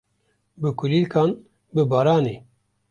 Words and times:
bi 0.61 0.69
kulîlkan, 0.79 1.29
bi 1.73 1.83
baranê. 1.91 2.35